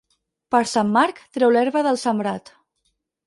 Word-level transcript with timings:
Per 0.55 0.61
Sant 0.69 0.89
Marc, 0.95 1.19
treu 1.37 1.53
l'herba 1.55 1.85
del 1.89 1.99
sembrat. 2.05 2.51